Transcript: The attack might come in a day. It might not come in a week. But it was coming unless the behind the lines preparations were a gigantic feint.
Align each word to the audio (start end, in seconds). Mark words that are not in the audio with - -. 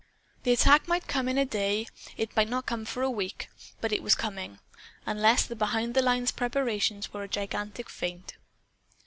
The 0.41 0.51
attack 0.51 0.87
might 0.87 1.07
come 1.07 1.29
in 1.29 1.37
a 1.37 1.45
day. 1.45 1.85
It 2.17 2.35
might 2.35 2.49
not 2.49 2.65
come 2.65 2.87
in 2.91 3.03
a 3.03 3.09
week. 3.11 3.49
But 3.81 3.91
it 3.91 4.01
was 4.01 4.15
coming 4.15 4.57
unless 5.05 5.45
the 5.45 5.55
behind 5.55 5.93
the 5.93 6.01
lines 6.01 6.31
preparations 6.31 7.13
were 7.13 7.21
a 7.21 7.27
gigantic 7.27 7.87
feint. 7.87 8.33